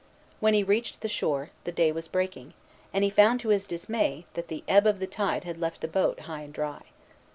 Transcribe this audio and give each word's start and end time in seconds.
When 0.39 0.55
he 0.55 0.63
reached 0.63 1.01
the 1.01 1.07
shore, 1.07 1.51
the 1.63 1.71
day 1.71 1.91
was 1.91 2.07
breaking, 2.07 2.55
and 2.91 3.03
he 3.03 3.11
found, 3.11 3.39
to 3.41 3.49
his 3.49 3.65
dismay, 3.67 4.25
that 4.33 4.47
the 4.47 4.63
ebb 4.67 4.87
of 4.87 4.97
the 4.97 5.05
tide 5.05 5.43
had 5.43 5.59
left 5.61 5.79
the 5.81 5.87
boat 5.87 6.21
high 6.21 6.41
and 6.41 6.51
dry. 6.55 6.81